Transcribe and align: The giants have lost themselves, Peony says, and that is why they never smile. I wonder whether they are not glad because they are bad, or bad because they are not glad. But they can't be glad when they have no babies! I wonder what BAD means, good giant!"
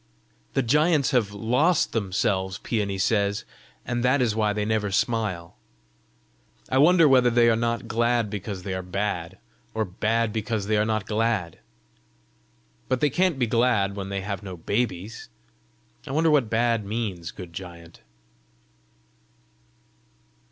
The 0.53 0.63
giants 0.63 1.11
have 1.11 1.31
lost 1.31 1.91
themselves, 1.93 2.57
Peony 2.57 2.97
says, 2.97 3.45
and 3.85 4.03
that 4.03 4.19
is 4.19 4.35
why 4.35 4.51
they 4.51 4.65
never 4.65 4.89
smile. 4.89 5.57
I 6.69 6.79
wonder 6.79 7.07
whether 7.07 7.29
they 7.29 7.51
are 7.51 7.55
not 7.55 7.87
glad 7.87 8.27
because 8.27 8.63
they 8.63 8.73
are 8.73 8.81
bad, 8.81 9.37
or 9.75 9.85
bad 9.85 10.33
because 10.33 10.65
they 10.65 10.75
are 10.77 10.87
not 10.87 11.05
glad. 11.05 11.59
But 12.89 12.99
they 12.99 13.11
can't 13.11 13.37
be 13.37 13.45
glad 13.45 13.95
when 13.95 14.09
they 14.09 14.21
have 14.21 14.41
no 14.41 14.57
babies! 14.57 15.29
I 16.07 16.13
wonder 16.13 16.31
what 16.31 16.49
BAD 16.49 16.83
means, 16.83 17.29
good 17.29 17.53
giant!" 17.53 18.01